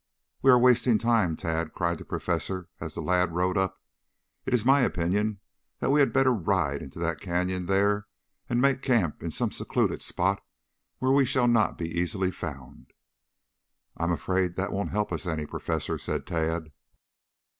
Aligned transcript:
"We 0.41 0.49
are 0.49 0.57
wasting 0.57 0.97
time, 0.97 1.35
Tad," 1.35 1.73
cried 1.73 1.99
the 1.99 2.05
professor 2.05 2.69
as 2.79 2.95
the 2.95 3.03
lad 3.03 3.33
rode 3.35 3.55
up. 3.55 3.79
"It 4.47 4.53
is 4.55 4.65
my 4.65 4.81
opinion 4.81 5.39
that 5.77 5.91
we 5.91 5.99
had 5.99 6.11
better 6.11 6.33
ride 6.33 6.81
into 6.81 6.97
that 6.97 7.21
canyon 7.21 7.67
there 7.67 8.07
and 8.49 8.59
make 8.59 8.81
camp 8.81 9.21
in 9.21 9.29
some 9.29 9.51
secluded 9.51 10.01
spot 10.01 10.43
where 10.97 11.11
we 11.11 11.23
shall 11.23 11.47
not 11.47 11.77
be 11.77 11.87
easily 11.87 12.31
found." 12.31 12.93
"I 13.95 14.03
am 14.05 14.11
afraid 14.11 14.55
that 14.55 14.71
won't 14.73 14.89
help 14.89 15.11
us 15.11 15.27
any, 15.27 15.45
Professor," 15.45 15.99
said 15.99 16.25
Tad. 16.25 16.71